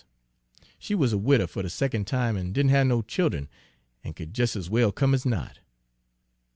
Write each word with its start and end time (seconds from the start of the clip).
She 0.79 0.95
wuz 0.95 1.13
a 1.13 1.17
widder 1.19 1.45
fer 1.45 1.61
de 1.61 1.69
secon' 1.69 2.05
time, 2.05 2.35
an' 2.35 2.53
didn' 2.53 2.69
have 2.69 2.87
no 2.87 3.03
child'en, 3.03 3.47
an' 4.03 4.13
could 4.13 4.35
jes' 4.35 4.55
as 4.55 4.67
well 4.67 4.91
come 4.91 5.13
as 5.13 5.27
not. 5.27 5.59